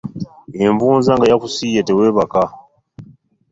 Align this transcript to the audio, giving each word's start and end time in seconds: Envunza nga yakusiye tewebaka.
Envunza 0.65 1.11
nga 1.15 1.25
yakusiye 1.31 1.79
tewebaka. 1.87 2.43